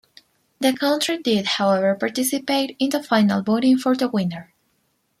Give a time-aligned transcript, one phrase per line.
[0.59, 4.51] The country did however participate in the final voting for the winner.